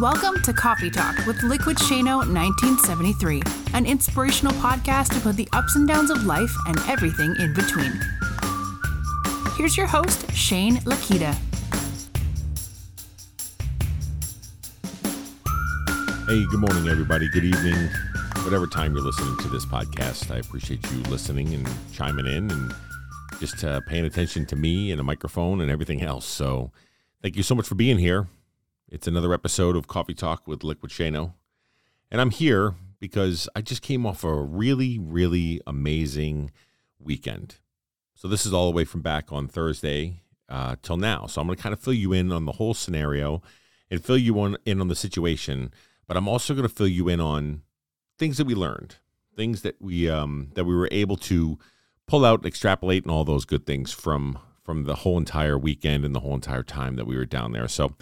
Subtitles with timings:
[0.00, 3.40] Welcome to Coffee Talk with Liquid Shano 1973,
[3.74, 7.92] an inspirational podcast about the ups and downs of life and everything in between.
[9.56, 11.32] Here's your host, Shane Lakita.
[16.26, 17.28] Hey, good morning, everybody.
[17.28, 17.88] Good evening.
[18.42, 22.74] Whatever time you're listening to this podcast, I appreciate you listening and chiming in and
[23.38, 26.26] just uh, paying attention to me and a microphone and everything else.
[26.26, 26.72] So,
[27.22, 28.26] thank you so much for being here.
[28.88, 31.32] It's another episode of Coffee Talk with Liquid Shano.
[32.10, 36.50] And I'm here because I just came off a really, really amazing
[36.98, 37.56] weekend.
[38.14, 40.20] So, this is all the way from back on Thursday
[40.50, 41.26] uh, till now.
[41.26, 43.42] So, I'm going to kind of fill you in on the whole scenario
[43.90, 45.72] and fill you on, in on the situation.
[46.06, 47.62] But I'm also going to fill you in on
[48.18, 48.96] things that we learned,
[49.34, 51.58] things that we um, that we were able to
[52.06, 56.14] pull out, extrapolate, and all those good things from from the whole entire weekend and
[56.14, 57.66] the whole entire time that we were down there.
[57.66, 57.94] So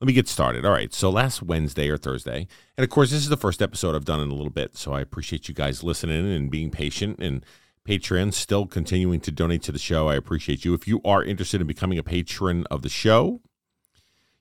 [0.00, 0.64] let me get started.
[0.64, 0.92] All right.
[0.92, 4.20] So last Wednesday or Thursday, and of course, this is the first episode I've done
[4.20, 4.76] in a little bit.
[4.76, 7.44] So I appreciate you guys listening and being patient and
[7.86, 10.08] Patreon still continuing to donate to the show.
[10.08, 10.72] I appreciate you.
[10.74, 13.42] If you are interested in becoming a patron of the show,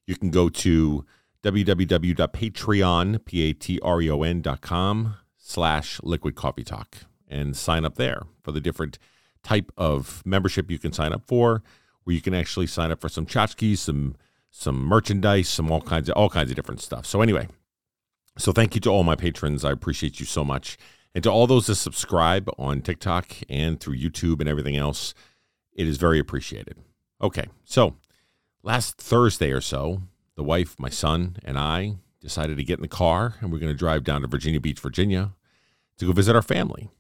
[0.08, 1.06] you can go to
[1.44, 8.98] www.patreon, P-A-T-R-E-O-N.com slash liquid coffee talk and sign up there for the different
[9.44, 11.62] type of membership you can sign up for,
[12.04, 14.16] where you can actually sign up for some tchotchkes, some
[14.56, 17.08] some merchandise, some all kinds of all kinds of different stuff.
[17.08, 17.48] So anyway,
[18.38, 19.66] so thank you to all my patrons.
[19.66, 20.78] I appreciate you so much.
[21.16, 25.16] And to all those that subscribe on TikTok and through YouTube and everything else,
[25.74, 26.78] it is very appreciated.
[27.20, 27.96] Okay, so
[28.62, 30.04] last Thursday or so,
[30.36, 33.74] the wife, my son, and I decided to get in the car and we're going
[33.74, 35.34] to drive down to Virginia Beach, Virginia
[35.98, 36.92] to go visit our family.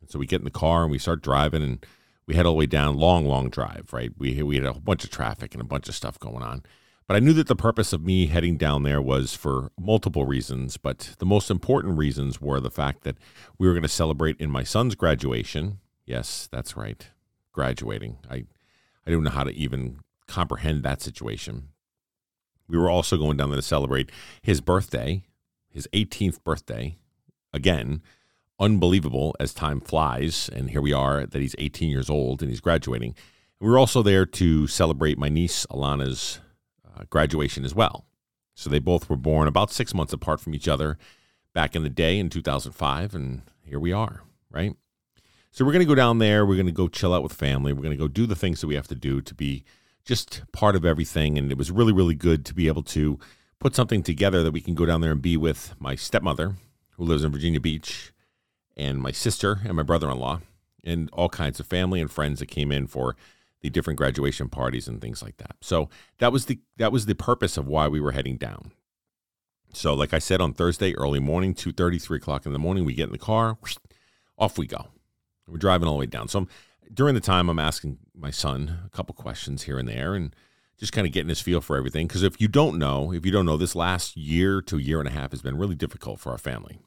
[0.00, 1.86] And so we get in the car and we start driving and
[2.26, 4.12] we head all the way down, long, long drive, right?
[4.18, 6.62] We, we had a bunch of traffic and a bunch of stuff going on.
[7.10, 10.76] But I knew that the purpose of me heading down there was for multiple reasons.
[10.76, 13.16] But the most important reasons were the fact that
[13.58, 15.80] we were going to celebrate in my son's graduation.
[16.06, 17.08] Yes, that's right.
[17.52, 18.18] Graduating.
[18.30, 18.44] I,
[19.04, 21.70] I don't know how to even comprehend that situation.
[22.68, 25.24] We were also going down there to celebrate his birthday,
[25.68, 26.96] his 18th birthday.
[27.52, 28.02] Again,
[28.60, 30.50] unbelievable as time flies.
[30.52, 33.14] And here we are that he's 18 years old and he's graduating.
[33.58, 36.40] We were also there to celebrate my niece Alana's
[36.86, 38.06] uh, graduation as well.
[38.54, 40.98] So they both were born about six months apart from each other
[41.54, 43.14] back in the day in 2005.
[43.14, 44.76] And here we are, right?
[45.50, 46.46] So we're going to go down there.
[46.46, 47.72] We're going to go chill out with family.
[47.72, 49.64] We're going to go do the things that we have to do to be
[50.04, 51.38] just part of everything.
[51.38, 53.18] And it was really, really good to be able to
[53.58, 56.54] put something together that we can go down there and be with my stepmother,
[56.92, 58.12] who lives in Virginia Beach,
[58.80, 60.40] and my sister and my brother in law,
[60.82, 63.14] and all kinds of family and friends that came in for
[63.60, 65.56] the different graduation parties and things like that.
[65.60, 68.72] So that was the that was the purpose of why we were heading down.
[69.72, 72.94] So, like I said on Thursday, early morning, 2 3 o'clock in the morning, we
[72.94, 73.76] get in the car, whoosh,
[74.36, 74.88] off we go.
[75.46, 76.28] We're driving all the way down.
[76.28, 76.48] So I'm
[76.92, 80.34] during the time, I'm asking my son a couple questions here and there, and
[80.78, 82.06] just kind of getting his feel for everything.
[82.08, 84.98] Because if you don't know, if you don't know, this last year to a year
[84.98, 86.80] and a half has been really difficult for our family.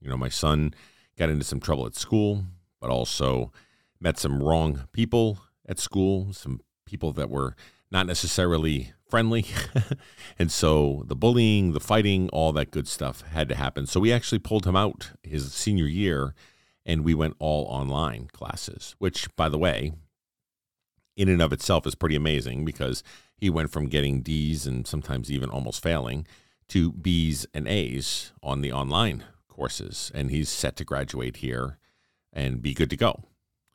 [0.00, 0.74] You know, my son
[1.22, 2.42] got into some trouble at school,
[2.80, 3.52] but also
[4.00, 5.38] met some wrong people
[5.68, 7.54] at school, some people that were
[7.92, 9.46] not necessarily friendly.
[10.38, 13.86] and so the bullying, the fighting, all that good stuff had to happen.
[13.86, 16.34] So we actually pulled him out his senior year
[16.84, 19.92] and we went all online classes, which, by the way,
[21.16, 23.04] in and of itself is pretty amazing because
[23.36, 26.26] he went from getting D's and sometimes even almost failing
[26.70, 29.22] to B's and A's on the online
[29.52, 30.10] courses.
[30.14, 31.78] And he's set to graduate here
[32.32, 33.24] and be good to go.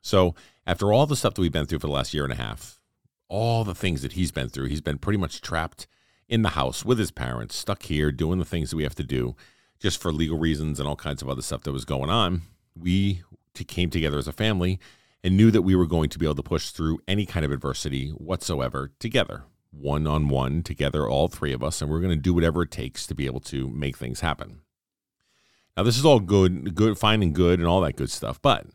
[0.00, 0.34] So,
[0.66, 2.80] after all the stuff that we've been through for the last year and a half,
[3.28, 5.86] all the things that he's been through, he's been pretty much trapped
[6.28, 9.02] in the house with his parents, stuck here doing the things that we have to
[9.02, 9.34] do
[9.78, 12.42] just for legal reasons and all kinds of other stuff that was going on
[12.80, 13.22] we
[13.66, 14.78] came together as a family
[15.24, 17.50] and knew that we were going to be able to push through any kind of
[17.50, 22.16] adversity whatsoever together, one on one, together, all three of us, and we're going to
[22.16, 24.60] do whatever it takes to be able to make things happen.
[25.78, 28.42] Now, this is all good, good, fine and good, and all that good stuff.
[28.42, 28.66] But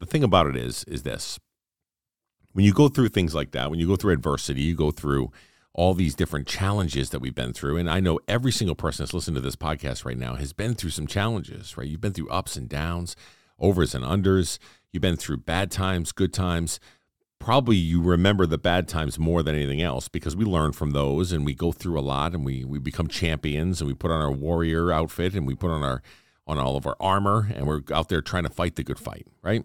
[0.00, 1.38] the thing about it is, is this:
[2.54, 5.30] when you go through things like that, when you go through adversity, you go through
[5.74, 7.76] all these different challenges that we've been through.
[7.76, 10.74] And I know every single person that's listening to this podcast right now has been
[10.74, 11.86] through some challenges, right?
[11.86, 13.14] You've been through ups and downs,
[13.60, 14.58] overs and unders.
[14.90, 16.80] You've been through bad times, good times.
[17.42, 21.32] Probably you remember the bad times more than anything else because we learn from those
[21.32, 24.22] and we go through a lot and we, we become champions and we put on
[24.22, 26.02] our warrior outfit and we put on our
[26.46, 29.26] on all of our armor and we're out there trying to fight the good fight,
[29.42, 29.64] right?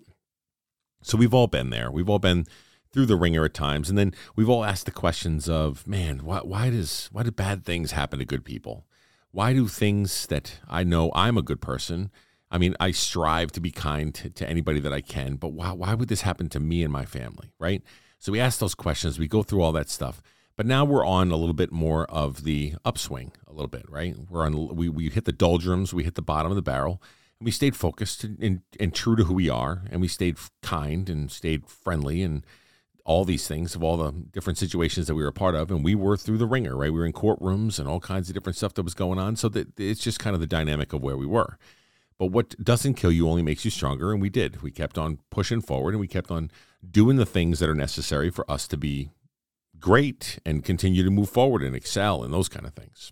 [1.03, 1.91] So we've all been there.
[1.91, 2.47] We've all been
[2.91, 3.89] through the wringer at times.
[3.89, 7.63] And then we've all asked the questions of, man, why, why does why do bad
[7.63, 8.87] things happen to good people?
[9.29, 12.09] Why do things that I know I'm a good person?
[12.49, 15.71] I mean, I strive to be kind to, to anybody that I can, but why,
[15.73, 17.83] why would this happen to me and my family, right?
[18.19, 20.21] So we ask those questions, we go through all that stuff.
[20.55, 24.15] But now we're on a little bit more of the upswing, a little bit, right?
[24.27, 26.99] We're on we, we hit the doldrums, we hit the bottom of the barrel,
[27.39, 31.09] and we stayed focused and, and, true to who we are, and we stayed kind
[31.09, 32.43] and stayed friendly and
[33.05, 35.81] all these things of all the different situations that we were a part of and
[35.81, 38.57] we were through the wringer right we were in courtrooms and all kinds of different
[38.57, 41.15] stuff that was going on so that it's just kind of the dynamic of where
[41.15, 41.57] we were
[42.19, 44.61] but what doesn't kill you only makes you stronger and we did.
[44.61, 46.51] We kept on pushing forward and we kept on
[46.89, 49.11] doing the things that are necessary for us to be
[49.79, 53.11] great and continue to move forward and excel and those kind of things.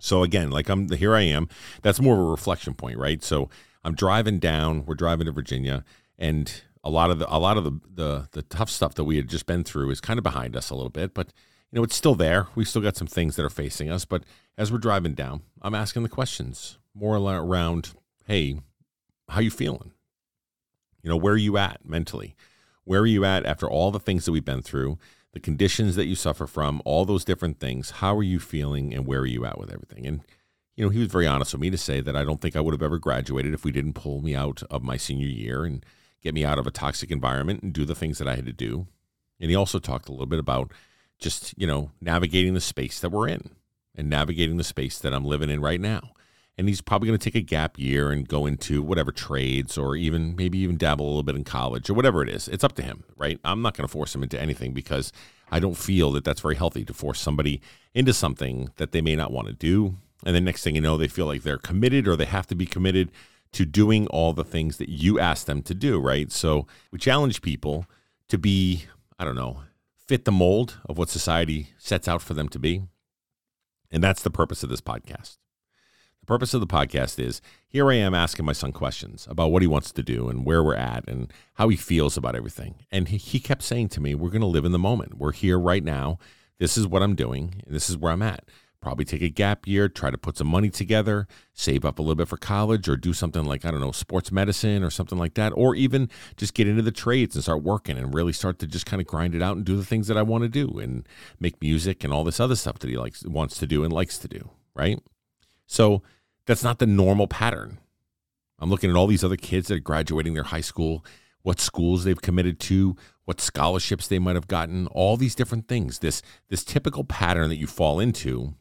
[0.00, 1.48] So again like i'm here i am.
[1.82, 3.22] That's more of a reflection point right?
[3.22, 3.48] So
[3.84, 5.84] i'm driving down we're driving to virginia
[6.18, 9.16] and a lot of the a lot of the, the the tough stuff that we
[9.16, 11.28] had just been through is kind of behind us a little bit, but
[11.70, 12.48] you know it's still there.
[12.54, 14.24] We still got some things that are facing us, but
[14.58, 17.92] as we're driving down, I'm asking the questions more around,
[18.26, 18.60] hey,
[19.28, 19.92] how you feeling?
[21.02, 22.36] You know, where are you at mentally?
[22.84, 24.98] Where are you at after all the things that we've been through,
[25.32, 27.90] the conditions that you suffer from, all those different things?
[27.90, 30.06] How are you feeling and where are you at with everything?
[30.06, 30.20] And
[30.76, 32.60] you know, he was very honest with me to say that I don't think I
[32.60, 35.84] would have ever graduated if we didn't pull me out of my senior year and
[36.22, 38.52] get me out of a toxic environment and do the things that I had to
[38.52, 38.86] do.
[39.38, 40.72] And he also talked a little bit about
[41.18, 43.50] just, you know, navigating the space that we're in
[43.94, 46.12] and navigating the space that I'm living in right now.
[46.58, 49.96] And he's probably going to take a gap year and go into whatever trades or
[49.96, 52.46] even maybe even dabble a little bit in college or whatever it is.
[52.46, 53.40] It's up to him, right?
[53.42, 55.12] I'm not going to force him into anything because
[55.50, 57.62] I don't feel that that's very healthy to force somebody
[57.94, 59.96] into something that they may not want to do.
[60.24, 62.54] And the next thing you know, they feel like they're committed or they have to
[62.54, 63.10] be committed
[63.52, 66.30] to doing all the things that you ask them to do, right?
[66.32, 67.86] So we challenge people
[68.28, 68.84] to be,
[69.18, 69.60] I don't know,
[70.06, 72.82] fit the mold of what society sets out for them to be.
[73.90, 75.36] And that's the purpose of this podcast.
[76.32, 79.68] Purpose of the podcast is here I am asking my son questions about what he
[79.68, 82.86] wants to do and where we're at and how he feels about everything.
[82.90, 85.18] And he, he kept saying to me, We're going to live in the moment.
[85.18, 86.16] We're here right now.
[86.58, 87.62] This is what I'm doing.
[87.66, 88.44] And this is where I'm at
[88.80, 92.16] probably take a gap year, try to put some money together, save up a little
[92.16, 95.34] bit for college, or do something like, I don't know, sports medicine or something like
[95.34, 98.66] that, or even just get into the trades and start working and really start to
[98.66, 100.78] just kind of grind it out and do the things that I want to do
[100.78, 101.06] and
[101.38, 104.16] make music and all this other stuff that he likes wants to do and likes
[104.18, 104.98] to do, right?
[105.72, 106.02] So
[106.46, 107.78] that's not the normal pattern.
[108.58, 111.04] I'm looking at all these other kids that are graduating their high school,
[111.42, 115.98] what schools they've committed to, what scholarships they might have gotten, all these different things.
[115.98, 118.54] This this typical pattern that you fall into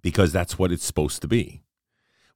[0.00, 1.62] because that's what it's supposed to be.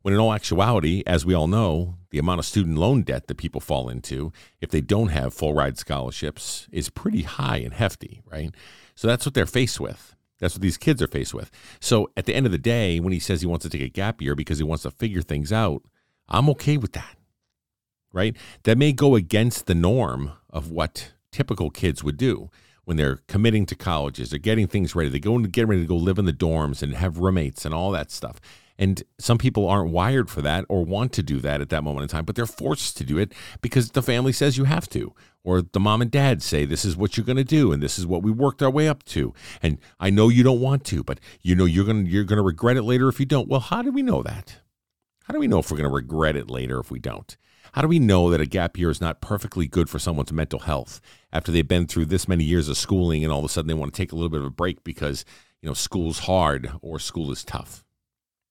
[0.03, 3.39] When in all actuality, as we all know, the amount of student loan debt that
[3.39, 8.23] people fall into if they don't have full ride scholarships is pretty high and hefty,
[8.31, 8.55] right?
[8.95, 10.16] So that's what they're faced with.
[10.39, 11.51] That's what these kids are faced with.
[11.81, 13.89] So at the end of the day, when he says he wants to take a
[13.89, 15.83] gap year because he wants to figure things out,
[16.29, 17.17] I'm okay with that,
[18.13, 18.37] right?
[18.65, 22.51] That may go against the norm of what typical kids would do
[22.85, 25.89] when they're committing to colleges, they're getting things ready, they go and get ready to
[25.89, 28.41] go live in the dorms and have roommates and all that stuff.
[28.79, 32.03] And some people aren't wired for that or want to do that at that moment
[32.03, 33.33] in time, but they're forced to do it
[33.63, 35.15] because the family says you have to,
[35.45, 37.99] or the mom and dad say this is what you're going to do and this
[37.99, 39.33] is what we worked our way up to.
[39.63, 42.43] And I know you don't want to, but you know you're going you're going to
[42.43, 43.49] regret it later if you don't.
[43.49, 44.61] Well, how do we know that?
[45.25, 47.37] How do we know if we're going to regret it later if we don't?
[47.73, 50.61] How do we know that a gap year is not perfectly good for someone's mental
[50.61, 51.01] health
[51.33, 53.75] after they've been through this many years of schooling and all of a sudden they
[53.75, 55.25] want to take a little bit of a break because,
[55.61, 57.85] you know, school's hard or school is tough?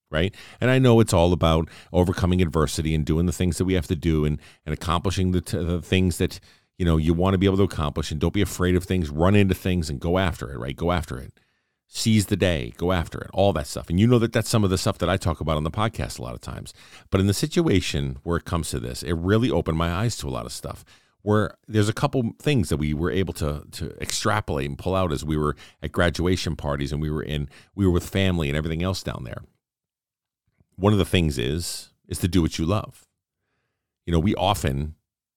[0.08, 0.34] Right.
[0.60, 3.88] And I know it's all about overcoming adversity and doing the things that we have
[3.88, 6.38] to do and, and accomplishing the, t- the things that,
[6.78, 9.10] you know, you want to be able to accomplish and don't be afraid of things,
[9.10, 10.76] run into things and go after it, right?
[10.76, 11.32] Go after it
[11.88, 13.88] seize the day, go after it, all that stuff.
[13.88, 15.70] And you know that that's some of the stuff that I talk about on the
[15.70, 16.74] podcast a lot of times.
[17.10, 20.28] But in the situation where it comes to this, it really opened my eyes to
[20.28, 20.84] a lot of stuff.
[21.22, 25.10] Where there's a couple things that we were able to to extrapolate and pull out
[25.10, 28.56] as we were at graduation parties and we were in we were with family and
[28.56, 29.42] everything else down there.
[30.76, 33.06] One of the things is is to do what you love.
[34.04, 34.94] You know, we often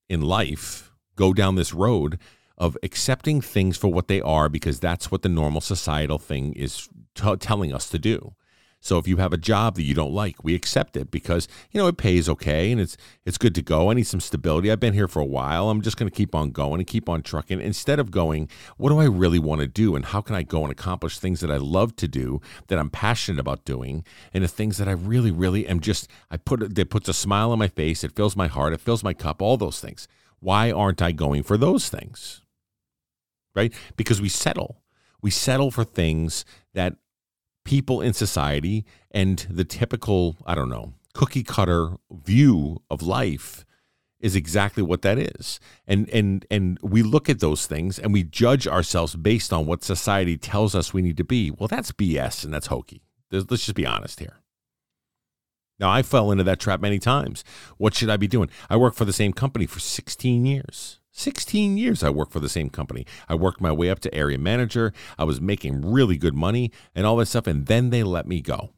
[0.08, 2.19] in life go down this road
[2.58, 6.89] of accepting things for what they are because that's what the normal societal thing is
[7.15, 8.36] t- telling us to do.
[8.81, 11.79] So if you have a job that you don't like, we accept it because you
[11.79, 13.91] know it pays okay and it's it's good to go.
[13.91, 14.71] I need some stability.
[14.71, 15.69] I've been here for a while.
[15.69, 18.89] I'm just going to keep on going and keep on trucking instead of going, what
[18.89, 21.51] do I really want to do and how can I go and accomplish things that
[21.51, 25.31] I love to do, that I'm passionate about doing, and the things that I really
[25.31, 28.48] really am just I put that puts a smile on my face, it fills my
[28.48, 30.07] heart, it fills my cup, all those things.
[30.39, 32.41] Why aren't I going for those things?
[33.55, 33.74] right?
[33.98, 34.81] Because we settle.
[35.21, 36.95] We settle for things that
[37.69, 43.63] people in society and the typical, I don't know, cookie cutter view of life
[44.19, 45.59] is exactly what that is.
[45.85, 49.83] And and and we look at those things and we judge ourselves based on what
[49.83, 51.51] society tells us we need to be.
[51.51, 53.03] Well, that's BS and that's hokey.
[53.31, 54.38] Let's just be honest here.
[55.79, 57.43] Now, I fell into that trap many times.
[57.77, 58.49] What should I be doing?
[58.67, 60.99] I worked for the same company for 16 years.
[61.19, 63.05] 16 years I worked for the same company.
[63.27, 64.93] I worked my way up to area manager.
[65.17, 67.45] I was making really good money and all that stuff.
[67.45, 68.71] And then they let me go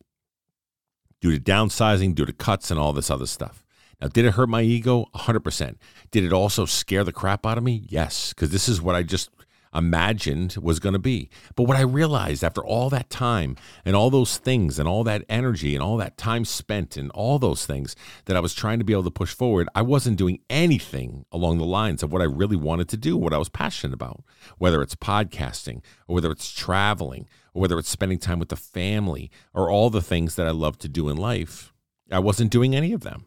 [1.21, 3.63] due to downsizing, due to cuts, and all this other stuff.
[4.01, 5.05] Now, did it hurt my ego?
[5.13, 5.75] 100%.
[6.09, 7.85] Did it also scare the crap out of me?
[7.87, 9.29] Yes, because this is what I just
[9.73, 11.29] imagined was going to be.
[11.55, 15.23] But what I realized after all that time and all those things and all that
[15.29, 18.85] energy and all that time spent and all those things that I was trying to
[18.85, 22.25] be able to push forward, I wasn't doing anything along the lines of what I
[22.25, 24.23] really wanted to do, what I was passionate about,
[24.57, 29.31] whether it's podcasting or whether it's traveling or whether it's spending time with the family
[29.53, 31.73] or all the things that I love to do in life.
[32.11, 33.25] I wasn't doing any of them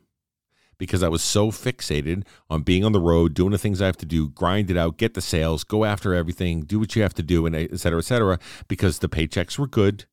[0.84, 3.96] because I was so fixated on being on the road, doing the things I have
[3.98, 7.14] to do, grind it out, get the sales, go after everything, do what you have
[7.14, 8.38] to do, and et cetera, et cetera,
[8.68, 10.04] because the paychecks were good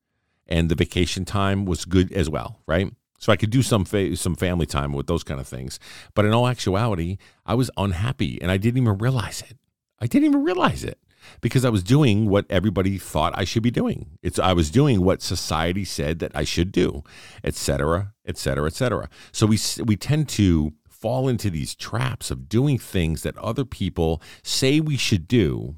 [0.47, 2.91] and the vacation time was good as well, right?
[3.19, 5.79] So I could do some fa- some family time with those kind of things.
[6.15, 9.57] But in all actuality, I was unhappy and I didn't even realize it.
[9.99, 10.99] I didn't even realize it
[11.41, 14.17] because I was doing what everybody thought I should be doing.
[14.21, 17.03] It's I was doing what society said that I should do,
[17.43, 19.09] et cetera, et cetera, et cetera.
[19.31, 24.21] So we we tend to fall into these traps of doing things that other people
[24.43, 25.75] say we should do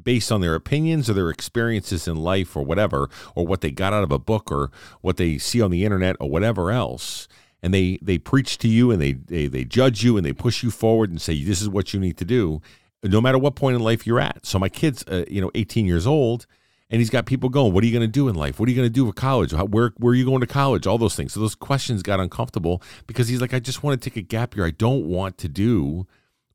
[0.00, 3.92] based on their opinions or their experiences in life or whatever or what they got
[3.92, 7.28] out of a book or what they see on the internet or whatever else
[7.62, 10.62] and they they preach to you and they they, they judge you and they push
[10.62, 12.60] you forward and say this is what you need to do
[13.04, 14.46] no matter what point in life you're at.
[14.46, 16.46] So my kid's, uh, you know, 18 years old,
[16.90, 18.58] and he's got people going, "What are you going to do in life?
[18.58, 19.52] What are you going to do with college?
[19.52, 20.86] How, where where are you going to college?
[20.86, 24.10] All those things." So those questions got uncomfortable because he's like, "I just want to
[24.10, 24.66] take a gap year.
[24.66, 26.06] I don't want to do."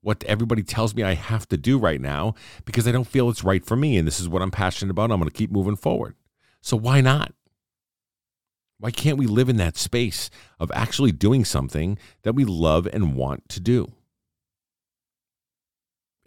[0.02, 3.44] What everybody tells me I have to do right now because I don't feel it's
[3.44, 3.98] right for me.
[3.98, 5.12] And this is what I'm passionate about.
[5.12, 6.16] I'm going to keep moving forward.
[6.62, 7.34] So why not?
[8.80, 13.14] Why can't we live in that space of actually doing something that we love and
[13.16, 13.92] want to do?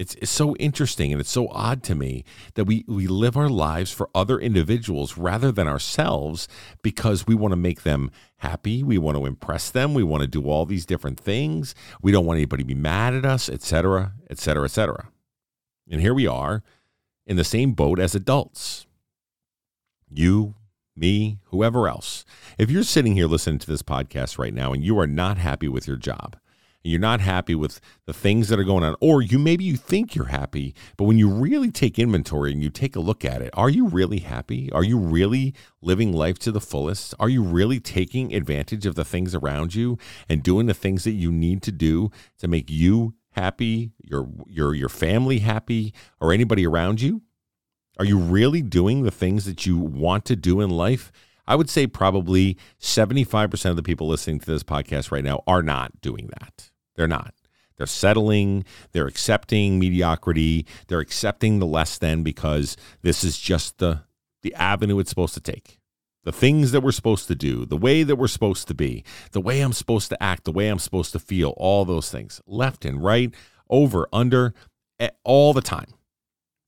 [0.02, 3.48] It's, it's so interesting and it's so odd to me that we, we live our
[3.48, 6.48] lives for other individuals rather than ourselves
[6.82, 8.82] because we want to make them happy.
[8.82, 9.94] We want to impress them.
[9.94, 11.76] We want to do all these different things.
[12.02, 15.08] We don't want anybody to be mad at us, etc., etc., etc.
[15.88, 16.64] And here we are
[17.24, 18.88] in the same boat as adults.
[20.10, 20.56] You,
[20.96, 22.24] me, whoever else.
[22.58, 25.68] If you're sitting here listening to this podcast right now and you are not happy
[25.68, 26.36] with your job,
[26.84, 30.14] you're not happy with the things that are going on or you maybe you think
[30.14, 33.50] you're happy but when you really take inventory and you take a look at it
[33.54, 34.72] are you really happy?
[34.72, 37.14] Are you really living life to the fullest?
[37.20, 39.98] Are you really taking advantage of the things around you
[40.28, 44.74] and doing the things that you need to do to make you happy your your
[44.74, 47.22] your family happy or anybody around you?
[47.98, 51.12] Are you really doing the things that you want to do in life?
[51.46, 55.62] I would say probably 75% of the people listening to this podcast right now are
[55.62, 56.71] not doing that.
[56.94, 57.34] They're not.
[57.76, 64.02] They're settling, they're accepting mediocrity, they're accepting the less than because this is just the
[64.42, 65.78] the avenue it's supposed to take.
[66.24, 69.40] The things that we're supposed to do, the way that we're supposed to be, the
[69.40, 72.40] way I'm supposed to act, the way I'm supposed to feel, all those things.
[72.46, 73.34] Left and right,
[73.70, 74.54] over, under,
[75.24, 75.94] all the time.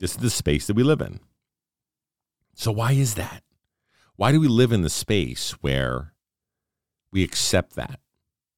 [0.00, 1.20] This is the space that we live in.
[2.54, 3.42] So why is that?
[4.16, 6.12] Why do we live in the space where
[7.12, 8.00] we accept that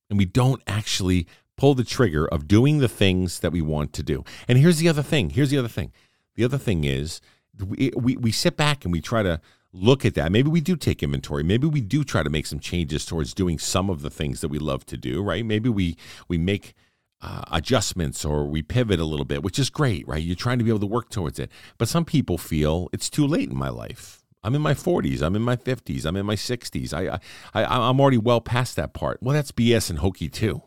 [0.08, 4.02] and we don't actually pull the trigger of doing the things that we want to
[4.02, 4.24] do.
[4.46, 5.30] And here's the other thing.
[5.30, 5.92] Here's the other thing.
[6.34, 7.20] The other thing is
[7.58, 9.40] we, we, we sit back and we try to
[9.72, 10.32] look at that.
[10.32, 11.42] Maybe we do take inventory.
[11.42, 14.48] Maybe we do try to make some changes towards doing some of the things that
[14.48, 15.44] we love to do, right?
[15.44, 15.96] Maybe we
[16.28, 16.74] we make
[17.22, 20.22] uh, adjustments or we pivot a little bit, which is great, right?
[20.22, 21.50] You're trying to be able to work towards it.
[21.78, 24.22] But some people feel it's too late in my life.
[24.42, 25.22] I'm in my 40s.
[25.22, 26.04] I'm in my 50s.
[26.04, 26.94] I'm in my 60s.
[26.94, 27.14] I,
[27.54, 29.18] I, I I'm already well past that part.
[29.22, 30.62] Well, that's BS and hokey too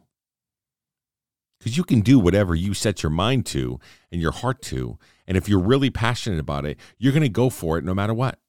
[1.59, 3.79] because you can do whatever you set your mind to
[4.11, 4.97] and your heart to.
[5.27, 8.13] And if you're really passionate about it, you're going to go for it no matter
[8.13, 8.39] what.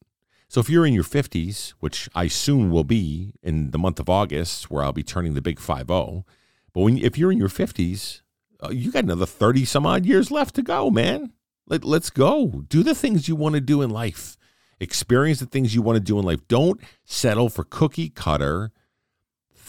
[0.49, 4.09] So if you're in your 50s, which I soon will be in the month of
[4.09, 6.25] August, where I'll be turning the big 5 0,
[6.73, 8.23] but when, if you're in your 50s,
[8.63, 11.33] uh, you got another 30 some odd years left to go, man.
[11.67, 12.65] Let, let's go.
[12.69, 14.37] Do the things you want to do in life.
[14.81, 16.47] Experience the things you want to do in life.
[16.49, 18.73] Don't settle for cookie cutter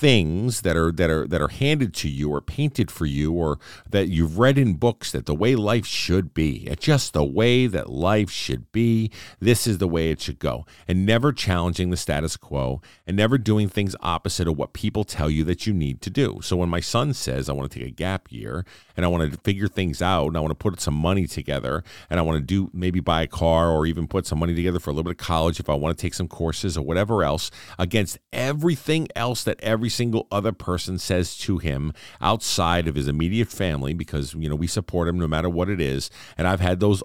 [0.02, 3.60] things that are that are that are handed to you or painted for you or
[3.88, 6.68] that you've read in books that the way life should be.
[6.68, 9.12] It's just the way that life should be.
[9.40, 10.66] This is the way it should go.
[10.88, 15.30] And never challenging the status quo and never doing things opposite of what people tell
[15.30, 16.40] you that you need to do.
[16.42, 18.66] So when my son says i want to take a gap year
[18.98, 21.84] and i want to figure things out and i want to put some money together
[22.10, 24.80] and i want to do maybe buy a car or even put some money together
[24.80, 27.24] for a little bit of college if i want to take some courses or whatever
[27.24, 33.08] else against everything else that every single other person says to him outside of his
[33.08, 36.10] immediate family because you know we support him no matter what it is.
[36.38, 37.04] And I've had those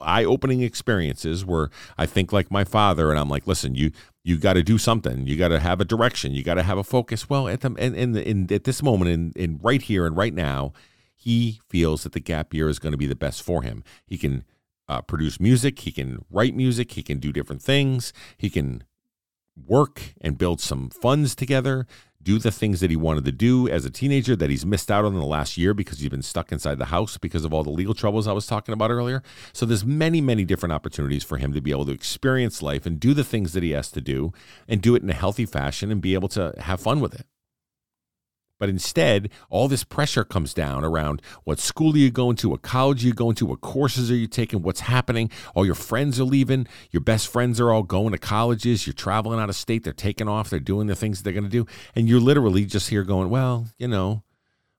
[0.00, 3.92] eye-opening experiences where I think like my father and I'm like listen you
[4.24, 5.28] you got to do something.
[5.28, 6.32] You got to have a direction.
[6.32, 7.30] You got to have a focus.
[7.30, 10.34] Well at the in, in, in at this moment in, in right here and right
[10.34, 10.72] now
[11.14, 13.82] he feels that the gap year is going to be the best for him.
[14.06, 14.44] He can
[14.88, 15.80] uh, produce music.
[15.80, 16.92] He can write music.
[16.92, 18.12] He can do different things.
[18.36, 18.84] He can
[19.66, 21.86] work and build some funds together,
[22.26, 25.04] do the things that he wanted to do as a teenager that he's missed out
[25.04, 27.62] on in the last year because he's been stuck inside the house because of all
[27.62, 29.22] the legal troubles I was talking about earlier.
[29.52, 32.98] So there's many, many different opportunities for him to be able to experience life and
[32.98, 34.32] do the things that he has to do
[34.66, 37.26] and do it in a healthy fashion and be able to have fun with it.
[38.58, 42.62] But instead, all this pressure comes down around what school are you going to, what
[42.62, 45.30] college are you going to, what courses are you taking, what's happening.
[45.54, 46.66] All your friends are leaving.
[46.90, 48.86] Your best friends are all going to colleges.
[48.86, 49.84] You're traveling out of state.
[49.84, 50.48] They're taking off.
[50.50, 51.66] They're doing the things they're going to do.
[51.94, 54.22] And you're literally just here going, well, you know,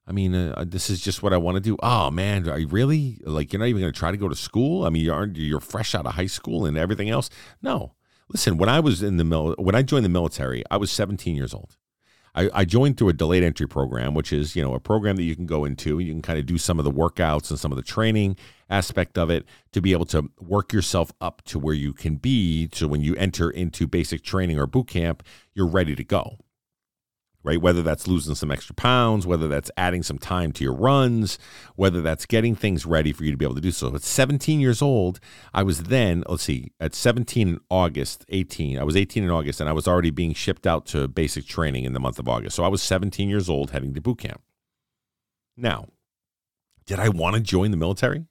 [0.08, 1.76] I mean, uh, uh this is just what I want to do.
[1.82, 4.34] Oh man, are you really like you're not even going to try to go to
[4.34, 4.84] school?
[4.84, 7.28] I mean, you're you're fresh out of high school and everything else.
[7.60, 7.92] No,
[8.30, 8.56] listen.
[8.56, 11.52] When I was in the mil- when I joined the military, I was 17 years
[11.52, 11.76] old.
[12.34, 15.34] I, joined through a delayed entry program, which is you know a program that you
[15.34, 15.98] can go into.
[15.98, 18.36] You can kind of do some of the workouts and some of the training
[18.70, 22.68] aspect of it to be able to work yourself up to where you can be.
[22.72, 25.22] So when you enter into basic training or boot camp,
[25.54, 26.38] you're ready to go
[27.48, 27.62] right?
[27.62, 31.38] Whether that's losing some extra pounds, whether that's adding some time to your runs,
[31.76, 33.94] whether that's getting things ready for you to be able to do so.
[33.94, 35.18] At 17 years old,
[35.54, 39.60] I was then, let's see, at 17 in August, 18, I was 18 in August,
[39.60, 42.54] and I was already being shipped out to basic training in the month of August.
[42.54, 44.42] So I was 17 years old heading to boot camp.
[45.56, 45.86] Now,
[46.84, 48.26] did I want to join the military?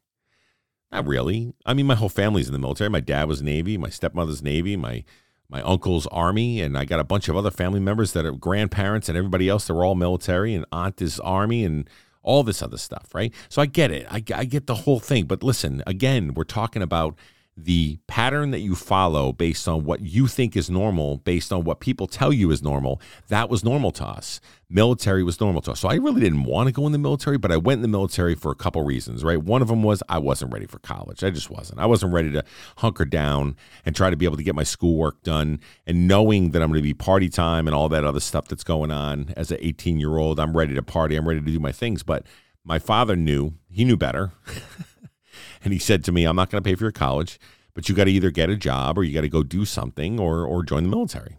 [0.91, 1.55] Not really.
[1.65, 2.91] I mean, my whole family's in the military.
[2.91, 5.03] My dad was Navy, my stepmother's Navy, my
[5.49, 9.07] my uncle's army, and I got a bunch of other family members that are grandparents
[9.07, 9.67] and everybody else.
[9.67, 11.89] They're all military, and aunt is army, and
[12.23, 13.33] all this other stuff, right?
[13.47, 14.05] So I get it.
[14.09, 15.25] I, I get the whole thing.
[15.25, 17.17] But listen, again, we're talking about
[17.57, 21.79] the pattern that you follow based on what you think is normal, based on what
[21.79, 24.39] people tell you is normal, that was normal to us.
[24.69, 25.79] Military was normal to us.
[25.79, 27.87] So I really didn't want to go in the military, but I went in the
[27.87, 29.41] military for a couple reasons, right?
[29.41, 31.23] One of them was I wasn't ready for college.
[31.23, 31.79] I just wasn't.
[31.79, 32.43] I wasn't ready to
[32.77, 35.59] hunker down and try to be able to get my schoolwork done.
[35.87, 38.63] And knowing that I'm going to be party time and all that other stuff that's
[38.63, 41.59] going on as an 18 year old, I'm ready to party, I'm ready to do
[41.59, 42.03] my things.
[42.03, 42.23] But
[42.63, 44.33] my father knew, he knew better.
[45.63, 47.39] and he said to me, I'm not going to pay for your college,
[47.73, 50.19] but you got to either get a job or you got to go do something
[50.19, 51.37] or, or join the military.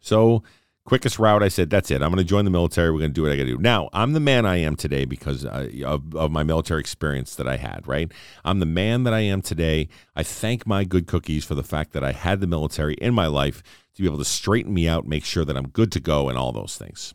[0.00, 0.42] So,
[0.84, 2.02] quickest route, I said, that's it.
[2.02, 2.90] I'm going to join the military.
[2.90, 3.58] We're going to do what I got to do.
[3.58, 7.46] Now, I'm the man I am today because uh, of, of my military experience that
[7.46, 8.10] I had, right?
[8.44, 9.88] I'm the man that I am today.
[10.16, 13.26] I thank my good cookies for the fact that I had the military in my
[13.26, 13.62] life
[13.94, 16.38] to be able to straighten me out, make sure that I'm good to go, and
[16.38, 17.14] all those things.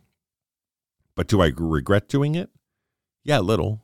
[1.16, 2.50] But do I regret doing it?
[3.24, 3.83] Yeah, a little.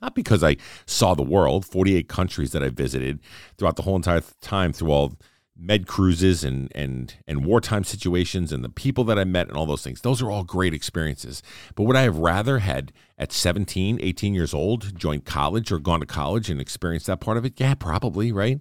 [0.00, 0.56] Not because I
[0.86, 3.20] saw the world, 48 countries that I visited
[3.56, 5.16] throughout the whole entire time through all
[5.58, 9.66] med cruises and and and wartime situations and the people that I met and all
[9.66, 10.02] those things.
[10.02, 11.42] Those are all great experiences.
[11.74, 16.00] But would I have rather had at 17, 18 years old joined college or gone
[16.00, 17.58] to college and experienced that part of it?
[17.58, 18.60] Yeah, probably, right?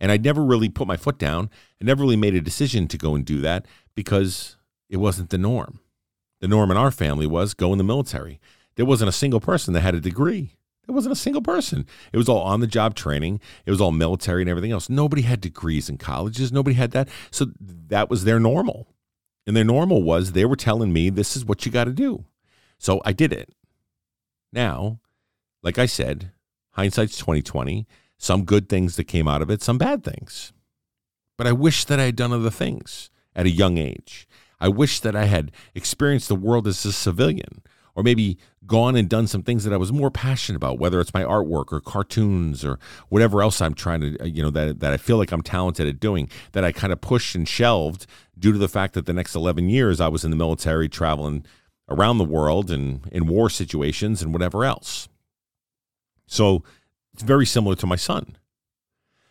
[0.00, 1.50] And I never really put my foot down.
[1.80, 4.56] I never really made a decision to go and do that because
[4.88, 5.80] it wasn't the norm.
[6.40, 8.40] The norm in our family was go in the military.
[8.74, 10.56] There wasn't a single person that had a degree.
[10.86, 11.86] There wasn't a single person.
[12.12, 13.40] It was all on the job training.
[13.66, 14.88] It was all military and everything else.
[14.88, 16.50] Nobody had degrees in colleges.
[16.50, 17.08] Nobody had that.
[17.30, 18.88] So that was their normal.
[19.46, 22.24] And their normal was they were telling me this is what you got to do.
[22.78, 23.54] So I did it.
[24.52, 24.98] Now,
[25.62, 26.32] like I said,
[26.70, 27.86] hindsight's 2020.
[28.18, 30.52] Some good things that came out of it, some bad things.
[31.36, 34.28] But I wish that I had done other things at a young age.
[34.60, 37.62] I wish that I had experienced the world as a civilian
[37.94, 41.12] or maybe gone and done some things that I was more passionate about, whether it's
[41.12, 42.78] my artwork or cartoons or
[43.08, 45.86] whatever else I'm trying to, uh, you know, that, that I feel like I'm talented
[45.86, 48.06] at doing, that I kind of pushed and shelved
[48.38, 51.44] due to the fact that the next 11 years I was in the military traveling
[51.88, 55.08] around the world and in war situations and whatever else.
[56.26, 56.62] So
[57.12, 58.36] it's very similar to my son.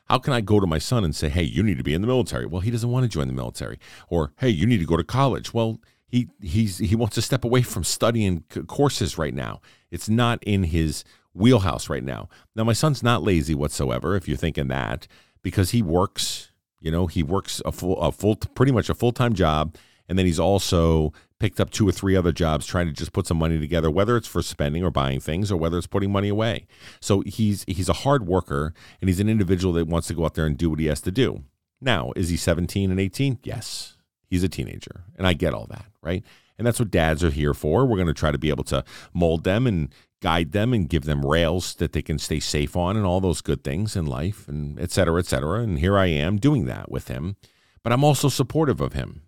[0.06, 2.02] How can I go to my son and say, hey, you need to be in
[2.02, 2.46] the military?
[2.46, 3.80] Well, he doesn't want to join the military.
[4.10, 5.54] Or, hey, you need to go to college.
[5.54, 5.80] Well,
[6.12, 9.62] he he's he wants to step away from studying courses right now.
[9.90, 12.28] It's not in his wheelhouse right now.
[12.54, 15.08] Now my son's not lazy whatsoever if you're thinking that
[15.42, 19.34] because he works, you know, he works a full a full pretty much a full-time
[19.34, 19.78] job
[20.10, 23.26] and then he's also picked up two or three other jobs trying to just put
[23.26, 26.28] some money together whether it's for spending or buying things or whether it's putting money
[26.28, 26.68] away.
[27.00, 30.34] So he's he's a hard worker and he's an individual that wants to go out
[30.34, 31.46] there and do what he has to do.
[31.80, 33.40] Now, is he 17 and 18?
[33.44, 33.96] Yes.
[34.32, 36.24] He's a teenager, and I get all that, right?
[36.58, 37.86] And that's what dads are here for.
[37.86, 41.04] We're going to try to be able to mold them and guide them and give
[41.04, 44.48] them rails that they can stay safe on and all those good things in life
[44.48, 45.60] and et cetera, et cetera.
[45.60, 47.36] And here I am doing that with him.
[47.84, 49.24] But I'm also supportive of him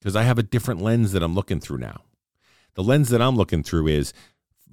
[0.00, 2.02] because I have a different lens that I'm looking through now.
[2.74, 4.12] The lens that I'm looking through is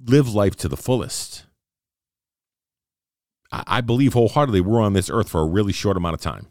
[0.06, 1.46] live life to the fullest.
[3.50, 6.46] I believe wholeheartedly we're on this earth for a really short amount of time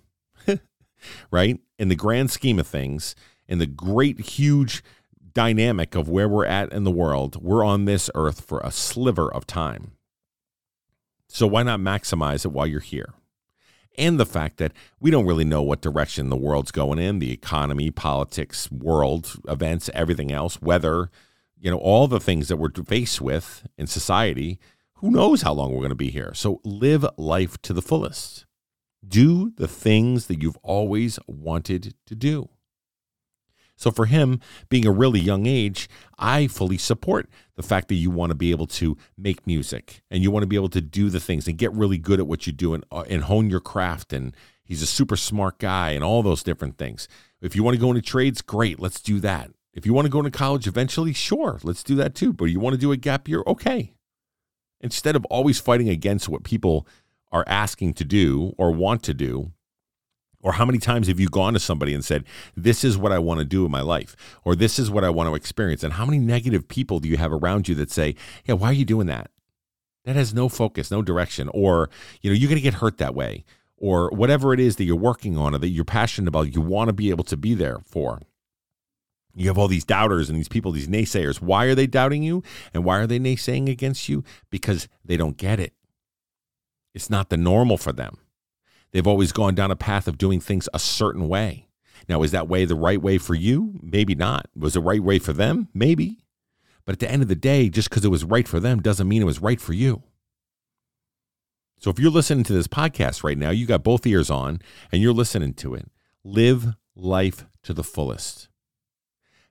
[1.30, 1.60] right?
[1.78, 3.16] In the grand scheme of things,
[3.48, 4.84] in the great, huge
[5.34, 9.32] dynamic of where we're at in the world, we're on this earth for a sliver
[9.34, 9.92] of time.
[11.28, 13.14] So why not maximize it while you're here?
[13.98, 17.32] And the fact that we don't really know what direction the world's going in the
[17.32, 21.10] economy, politics, world events, everything else, weather,
[21.60, 24.60] you know, all the things that we're faced with in society.
[24.96, 26.34] Who knows how long we're going to be here?
[26.34, 28.46] So live life to the fullest.
[29.08, 32.50] Do the things that you've always wanted to do.
[33.82, 38.12] So, for him, being a really young age, I fully support the fact that you
[38.12, 41.10] want to be able to make music and you want to be able to do
[41.10, 43.60] the things and get really good at what you do and, uh, and hone your
[43.60, 44.14] craft.
[44.14, 47.08] And he's a super smart guy and all those different things.
[47.42, 49.50] If you want to go into trades, great, let's do that.
[49.74, 52.34] If you want to go into college eventually, sure, let's do that too.
[52.34, 53.94] But you want to do a gap year, okay.
[54.80, 56.88] Instead of always fighting against what people
[57.32, 59.52] are asking to do or want to do?
[60.44, 63.20] Or how many times have you gone to somebody and said, This is what I
[63.20, 65.84] want to do in my life, or this is what I want to experience?
[65.84, 68.15] And how many negative people do you have around you that say,
[68.46, 69.30] Yeah, why are you doing that?
[70.06, 71.89] That has no focus, no direction, or,
[72.22, 73.46] you know, you're going to get hurt that way,
[73.78, 76.88] or whatever it is that you're working on or that you're passionate about, you want
[76.88, 78.20] to be able to be there for.
[79.36, 81.41] You have all these doubters and these people, these naysayers.
[81.41, 82.44] Why are they doubting you?
[82.74, 84.24] And why are they naysaying against you?
[84.50, 85.74] Because they don't get it.
[86.94, 88.18] It's not the normal for them.
[88.92, 91.68] They've always gone down a path of doing things a certain way.
[92.10, 93.80] Now, is that way the right way for you?
[93.82, 94.48] Maybe not.
[94.56, 95.70] Was the right way for them?
[95.74, 96.26] Maybe.
[96.86, 99.08] But at the end of the day, just because it was right for them doesn't
[99.08, 100.04] mean it was right for you.
[101.80, 104.60] So if you're listening to this podcast right now, you got both ears on
[104.92, 105.90] and you're listening to it.
[106.24, 108.50] Live life to the fullest.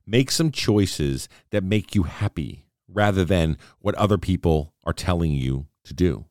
[0.07, 5.67] Make some choices that make you happy rather than what other people are telling you
[5.85, 6.27] to do.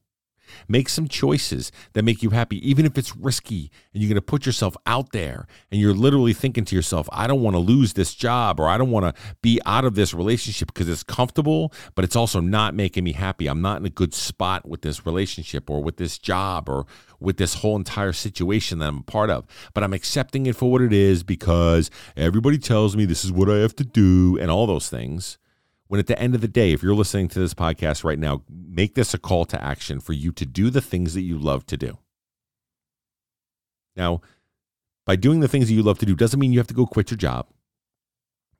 [0.67, 4.21] Make some choices that make you happy, even if it's risky and you're going to
[4.21, 7.93] put yourself out there and you're literally thinking to yourself, I don't want to lose
[7.93, 11.73] this job or I don't want to be out of this relationship because it's comfortable,
[11.95, 13.47] but it's also not making me happy.
[13.47, 16.85] I'm not in a good spot with this relationship or with this job or
[17.19, 19.45] with this whole entire situation that I'm a part of.
[19.73, 23.49] But I'm accepting it for what it is because everybody tells me this is what
[23.49, 25.37] I have to do and all those things
[25.89, 28.43] when at the end of the day, if you're listening to this podcast right now,
[28.47, 31.65] make this a call to action for you to do the things that you love
[31.65, 31.97] to do.
[33.95, 34.21] Now,
[35.07, 36.85] by doing the things that you love to do doesn't mean you have to go
[36.85, 37.47] quit your job.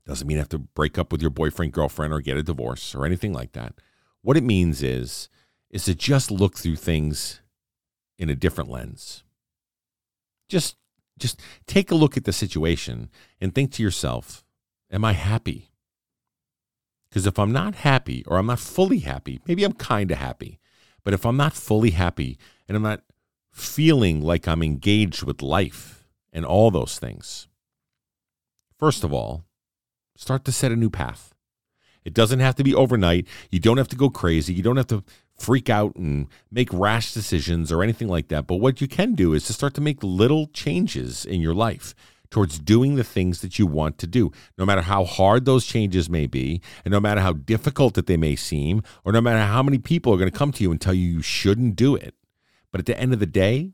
[0.07, 2.95] Doesn't mean you have to break up with your boyfriend, girlfriend, or get a divorce
[2.95, 3.75] or anything like that.
[4.23, 5.29] What it means is,
[5.69, 7.41] is to just look through things
[8.17, 9.23] in a different lens.
[10.49, 10.77] Just
[11.19, 14.43] just take a look at the situation and think to yourself,
[14.89, 15.68] am I happy?
[17.09, 20.59] Because if I'm not happy or I'm not fully happy, maybe I'm kind of happy,
[21.03, 23.01] but if I'm not fully happy and I'm not
[23.51, 27.47] feeling like I'm engaged with life and all those things,
[28.77, 29.45] first of all,
[30.15, 31.33] start to set a new path.
[32.05, 33.27] It doesn't have to be overnight.
[33.49, 34.53] You don't have to go crazy.
[34.53, 35.03] You don't have to
[35.37, 38.47] freak out and make rash decisions or anything like that.
[38.47, 41.95] But what you can do is to start to make little changes in your life
[42.31, 46.09] towards doing the things that you want to do, no matter how hard those changes
[46.09, 49.63] may be, and no matter how difficult that they may seem, or no matter how
[49.63, 52.15] many people are going to come to you and tell you you shouldn't do it.
[52.71, 53.73] But at the end of the day,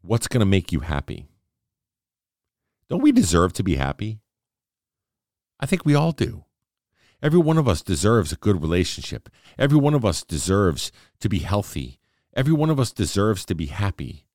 [0.00, 1.26] what's going to make you happy?
[2.88, 4.20] Don't we deserve to be happy?
[5.60, 6.44] I think we all do.
[7.22, 9.28] Every one of us deserves a good relationship.
[9.56, 12.00] Every one of us deserves to be healthy.
[12.34, 14.26] Every one of us deserves to be happy.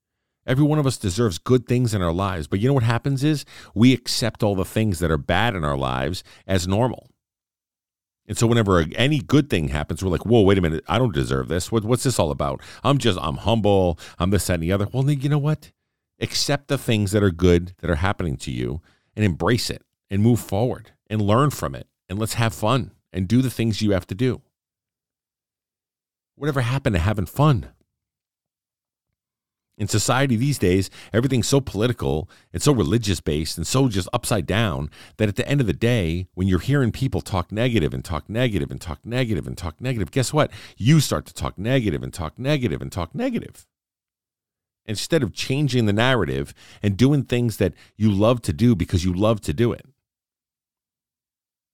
[0.47, 2.47] Every one of us deserves good things in our lives.
[2.47, 5.65] But you know what happens is we accept all the things that are bad in
[5.65, 7.10] our lives as normal.
[8.27, 11.13] And so whenever any good thing happens, we're like, whoa, wait a minute, I don't
[11.13, 11.71] deserve this.
[11.71, 12.62] What, what's this all about?
[12.83, 13.99] I'm just, I'm humble.
[14.19, 14.88] I'm this, that, and the other.
[14.91, 15.71] Well, you know what?
[16.19, 18.81] Accept the things that are good that are happening to you
[19.15, 23.27] and embrace it and move forward and learn from it and let's have fun and
[23.27, 24.41] do the things you have to do.
[26.36, 27.67] Whatever happened to having fun?
[29.77, 34.47] In society these days, everything's so political and so religious based and so just upside
[34.47, 38.03] down that at the end of the day, when you're hearing people talk negative and
[38.03, 40.49] talk negative and talk negative and talk negative, guess what?
[40.77, 43.67] You start to talk negative and talk negative and talk negative.
[44.87, 49.13] Instead of changing the narrative and doing things that you love to do because you
[49.13, 49.85] love to do it.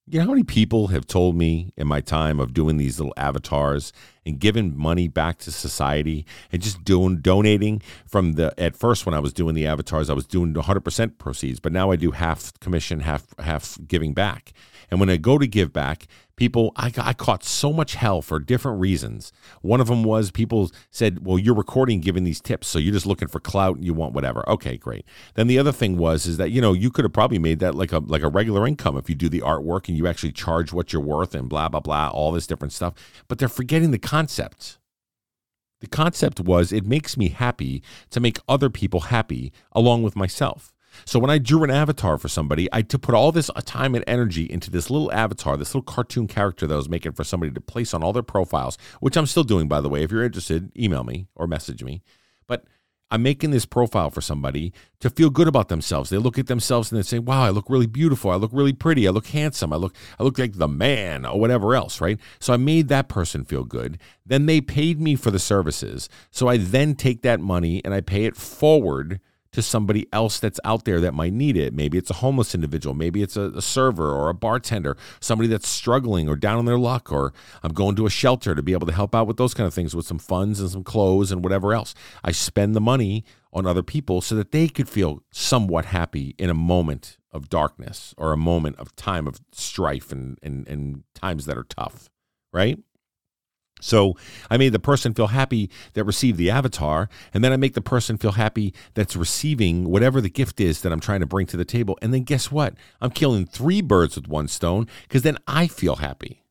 [0.05, 3.13] You know how many people have told me in my time of doing these little
[3.15, 3.93] avatars
[4.25, 9.15] and giving money back to society and just doing donating from the at first when
[9.15, 12.51] I was doing the avatars I was doing 100% proceeds but now I do half
[12.59, 14.51] commission half half giving back.
[14.89, 18.39] And when I go to give back, people I, I caught so much hell for
[18.39, 19.31] different reasons.
[19.61, 23.05] One of them was people said well you're recording giving these tips so you're just
[23.05, 24.47] looking for clout and you want whatever.
[24.49, 25.05] Okay great.
[25.35, 27.75] Then the other thing was is that you know you could have probably made that
[27.75, 30.73] like a like a regular income if you do the artwork and you actually charge
[30.73, 32.93] what you're worth and blah blah blah all this different stuff.
[33.27, 34.79] But they're forgetting the concept.
[35.81, 40.72] The concept was it makes me happy to make other people happy along with myself
[41.05, 43.95] so when I drew an avatar for somebody, I to put all this uh, time
[43.95, 47.23] and energy into this little avatar, this little cartoon character that I was making for
[47.23, 50.03] somebody to place on all their profiles, which I'm still doing by the way.
[50.03, 52.01] If you're interested, email me or message me.
[52.47, 52.65] But
[53.11, 56.09] I'm making this profile for somebody to feel good about themselves.
[56.09, 58.31] They look at themselves and they say, "Wow, I look really beautiful.
[58.31, 59.07] I look really pretty.
[59.07, 59.71] I look handsome.
[59.71, 63.09] I look I look like the man or whatever else, right?" So I made that
[63.09, 63.99] person feel good.
[64.25, 66.09] Then they paid me for the services.
[66.31, 69.19] So I then take that money and I pay it forward
[69.53, 71.73] to somebody else that's out there that might need it.
[71.73, 75.67] Maybe it's a homeless individual, maybe it's a, a, server or a bartender, somebody that's
[75.67, 78.87] struggling or down on their luck, or I'm going to a shelter to be able
[78.87, 81.43] to help out with those kind of things with some funds and some clothes and
[81.43, 81.95] whatever else.
[82.23, 86.49] I spend the money on other people so that they could feel somewhat happy in
[86.49, 91.45] a moment of darkness or a moment of time of strife and, and, and times
[91.45, 92.09] that are tough,
[92.51, 92.79] right?
[93.83, 94.15] So
[94.49, 97.81] I made the person feel happy that received the avatar, and then I make the
[97.81, 101.57] person feel happy that's receiving whatever the gift is that I'm trying to bring to
[101.57, 101.97] the table.
[102.01, 102.75] And then guess what?
[103.01, 106.43] I'm killing three birds with one stone because then I feel happy.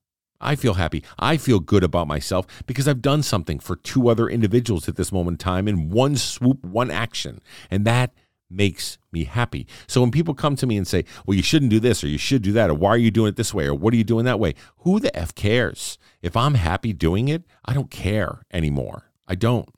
[0.42, 1.04] I feel happy.
[1.18, 5.12] I feel good about myself because I've done something for two other individuals at this
[5.12, 7.40] moment in time in one swoop, one action.
[7.70, 8.12] And that
[8.52, 9.66] makes me happy.
[9.86, 12.18] So when people come to me and say, well, you shouldn't do this or you
[12.18, 14.04] should do that, or why are you doing it this way, or what are you
[14.04, 14.54] doing that way?
[14.78, 15.98] Who the F cares?
[16.20, 19.10] If I'm happy doing it, I don't care anymore.
[19.26, 19.68] I don't.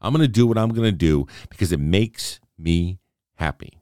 [0.00, 2.98] I'm going to do what I'm going to do because it makes me
[3.36, 3.81] happy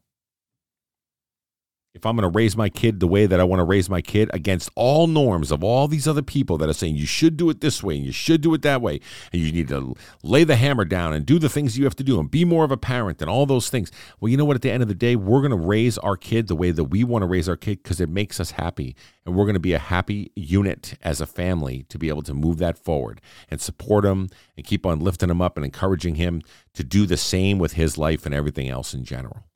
[1.92, 4.00] if I'm going to raise my kid the way that I want to raise my
[4.00, 7.50] kid against all norms of all these other people that are saying you should do
[7.50, 9.00] it this way and you should do it that way
[9.33, 12.05] and you need to lay the hammer down and do the things you have to
[12.05, 13.90] do and be more of a parent and all those things.
[14.20, 14.55] Well, you know what?
[14.55, 16.85] At the end of the day, we're going to raise our kid the way that
[16.85, 18.94] we want to raise our kid because it makes us happy.
[19.26, 22.35] And we're going to be a happy unit as a family to be able to
[22.35, 26.42] move that forward and support him and keep on lifting him up and encouraging him
[26.74, 29.49] to do the same with his life and everything else in general.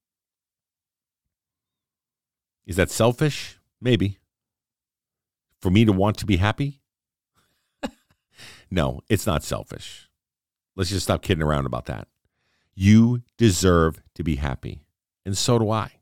[2.66, 3.58] Is that selfish?
[3.80, 4.18] Maybe.
[5.60, 6.80] For me to want to be happy?
[8.70, 10.08] no, it's not selfish.
[10.76, 12.08] Let's just stop kidding around about that.
[12.74, 14.84] You deserve to be happy,
[15.24, 15.92] and so do I.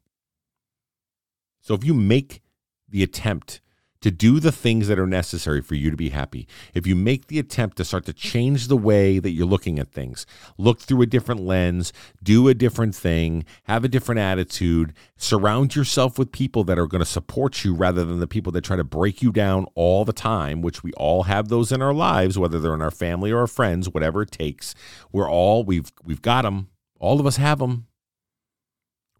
[1.61, 2.43] So if you make
[2.89, 3.61] the attempt
[4.03, 6.47] to do the things that are necessary for you to be happy.
[6.75, 9.91] If you make the attempt to start to change the way that you're looking at
[9.91, 10.27] things,
[10.59, 16.19] look through a different lens, do a different thing, have a different attitude, surround yourself
[16.19, 18.85] with people that are going to support you rather than the people that try to
[18.85, 22.59] break you down all the time, which we all have those in our lives, whether
[22.59, 24.75] they're in our family or our friends, whatever it takes.
[25.13, 26.69] We're all we've we've got them.
[26.99, 27.87] All of us have them.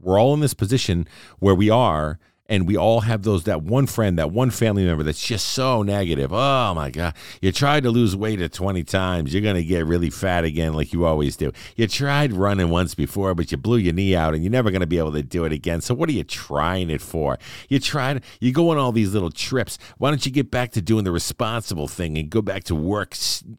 [0.01, 1.07] We're all in this position
[1.39, 5.03] where we are and we all have those that one friend that one family member
[5.03, 6.33] that's just so negative.
[6.33, 7.15] Oh my god.
[7.41, 9.33] You tried to lose weight at 20 times.
[9.33, 11.53] You're going to get really fat again like you always do.
[11.77, 14.81] You tried running once before but you blew your knee out and you're never going
[14.81, 15.81] to be able to do it again.
[15.81, 17.39] So what are you trying it for?
[17.69, 19.79] You tried you go on all these little trips.
[19.99, 23.17] Why don't you get back to doing the responsible thing and go back to work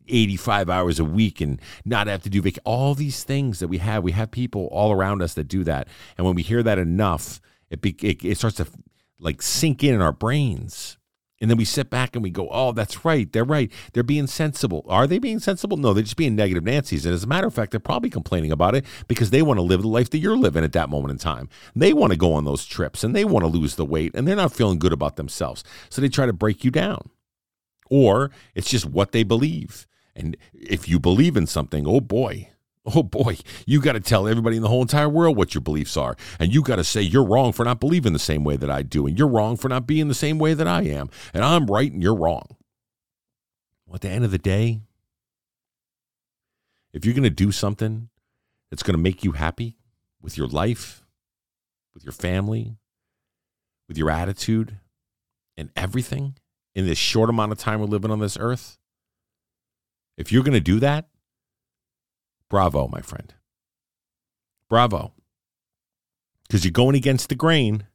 [0.08, 3.78] 85 hours a week and not have to do vac- all these things that we
[3.78, 4.04] have.
[4.04, 5.88] We have people all around us that do that.
[6.18, 7.40] And when we hear that enough
[7.74, 8.68] it, be, it, it starts to
[9.20, 10.98] like sink in in our brains.
[11.42, 13.30] And then we sit back and we go, oh, that's right.
[13.30, 13.70] They're right.
[13.92, 14.86] They're being sensible.
[14.88, 15.76] Are they being sensible?
[15.76, 17.06] No, they're just being negative Nancy's.
[17.06, 19.62] And as a matter of fact, they're probably complaining about it because they want to
[19.64, 21.50] live the life that you're living at that moment in time.
[21.76, 24.26] They want to go on those trips and they want to lose the weight and
[24.26, 25.66] they're not feeling good about themselves.
[25.90, 27.10] So they try to break you down.
[27.90, 29.86] Or it's just what they believe.
[30.16, 32.53] And if you believe in something, oh boy,
[32.86, 35.96] Oh boy, you got to tell everybody in the whole entire world what your beliefs
[35.96, 36.18] are.
[36.38, 38.82] And you got to say you're wrong for not believing the same way that I
[38.82, 39.08] do.
[39.08, 41.10] And you're wrong for not being the same way that I am.
[41.34, 42.58] And I'm right and you're wrong.
[43.86, 44.82] Well, at the end of the day,
[46.94, 48.10] if you're going to do something
[48.70, 49.78] that's going to make you happy
[50.22, 51.06] with your life,
[51.94, 52.76] with your family,
[53.88, 54.80] with your attitude,
[55.56, 56.36] and everything
[56.76, 58.78] in this short amount of time we're living on this earth,
[60.18, 61.08] if you're going to do that,
[62.54, 63.34] Bravo, my friend.
[64.70, 65.14] Bravo.
[66.44, 67.88] Because you're going against the grain,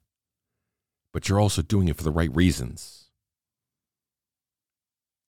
[1.12, 3.04] but you're also doing it for the right reasons.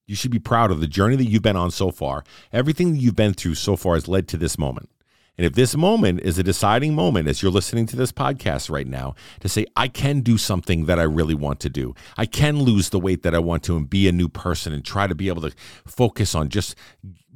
[0.09, 2.25] You should be proud of the journey that you've been on so far.
[2.53, 4.91] Everything that you've been through so far has led to this moment.
[5.39, 8.89] And if this moment is a deciding moment as you're listening to this podcast right
[8.89, 12.59] now, to say, I can do something that I really want to do, I can
[12.59, 15.15] lose the weight that I want to and be a new person and try to
[15.15, 15.53] be able to
[15.87, 16.75] focus on just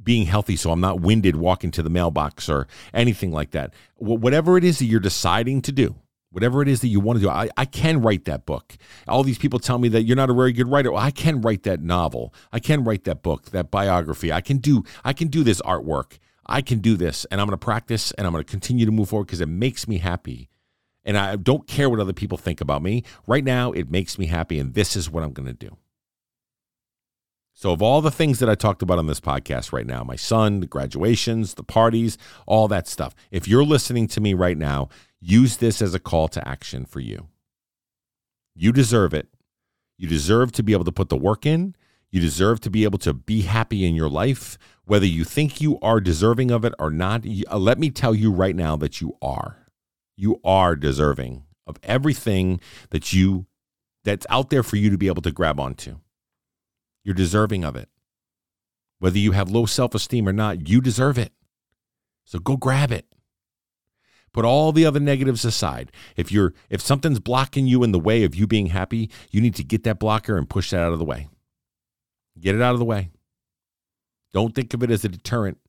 [0.05, 3.73] being healthy so I'm not winded walking to the mailbox or anything like that.
[3.97, 5.95] Whatever it is that you're deciding to do,
[6.29, 8.77] whatever it is that you want to do, I, I can write that book.
[9.07, 10.91] All these people tell me that you're not a very good writer.
[10.91, 12.33] Well, I can write that novel.
[12.51, 14.31] I can write that book, that biography.
[14.31, 16.19] I can do I can do this artwork.
[16.45, 18.91] I can do this and I'm going to practice and I'm going to continue to
[18.91, 20.49] move forward because it makes me happy.
[21.03, 23.03] And I don't care what other people think about me.
[23.27, 25.77] Right now, it makes me happy and this is what I'm going to do.
[27.65, 30.15] So, of all the things that I talked about on this podcast right now, my
[30.15, 34.89] son, the graduations, the parties, all that stuff, if you're listening to me right now,
[35.19, 37.27] use this as a call to action for you.
[38.53, 39.29] You deserve it.
[39.97, 41.75] You deserve to be able to put the work in.
[42.11, 45.79] You deserve to be able to be happy in your life, whether you think you
[45.81, 47.25] are deserving of it or not.
[47.49, 49.65] Uh, let me tell you right now that you are.
[50.15, 53.47] You are deserving of everything that you
[54.03, 55.95] that's out there for you to be able to grab onto.
[57.05, 57.87] You're deserving of it.
[58.99, 61.31] Whether you have low self esteem or not, you deserve it.
[62.25, 63.05] So go grab it.
[64.33, 65.91] Put all the other negatives aside.
[66.17, 69.55] If you're if something's blocking you in the way of you being happy, you need
[69.55, 71.29] to get that blocker and push that out of the way.
[72.37, 73.11] Get it out of the way.
[74.33, 75.59] Don't think of it as a deterrent.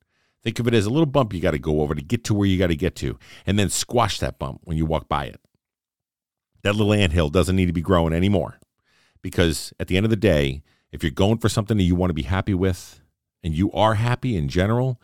[0.42, 2.35] Think of it as a little bump you got to go over to get to
[2.35, 5.27] where you got to get to, and then squash that bump when you walk by
[5.27, 5.40] it.
[6.62, 8.59] That little ant hill doesn't need to be growing anymore
[9.22, 12.11] because at the end of the day, if you're going for something that you want
[12.11, 13.01] to be happy with
[13.42, 15.01] and you are happy in general,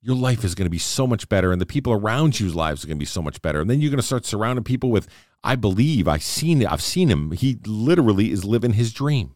[0.00, 2.84] your life is going to be so much better and the people around you's lives
[2.84, 3.60] are going to be so much better.
[3.60, 5.08] And then you're going to start surrounding people with
[5.44, 6.66] I believe I've seen.
[6.66, 7.32] I've seen him.
[7.32, 9.34] He literally is living his dream.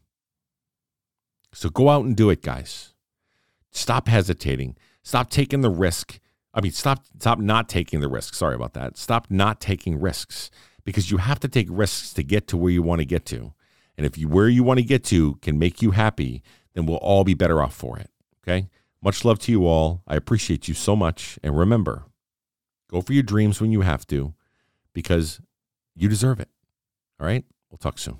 [1.52, 2.94] So go out and do it, guys.
[3.70, 4.76] Stop hesitating.
[5.02, 6.18] Stop taking the risk.
[6.54, 8.34] I mean, stop stop not taking the risk.
[8.34, 8.96] Sorry about that.
[8.96, 10.50] Stop not taking risks
[10.84, 13.54] because you have to take risks to get to where you want to get to.
[13.96, 16.42] And if you where you want to get to can make you happy,
[16.74, 18.10] then we'll all be better off for it.
[18.42, 18.68] Okay?
[19.02, 20.02] Much love to you all.
[20.06, 21.38] I appreciate you so much.
[21.42, 22.04] And remember,
[22.90, 24.34] go for your dreams when you have to
[24.92, 25.40] because
[25.94, 26.48] you deserve it.
[27.20, 27.44] All right?
[27.70, 28.18] We'll talk soon.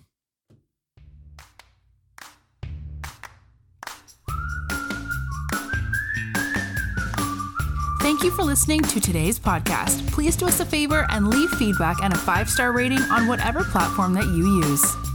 [8.00, 10.10] Thank you for listening to today's podcast.
[10.10, 13.62] Please do us a favor and leave feedback and a five star rating on whatever
[13.64, 15.11] platform that you use.